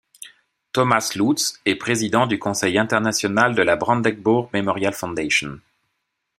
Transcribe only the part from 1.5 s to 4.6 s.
est président du conseil international de la Brandenburg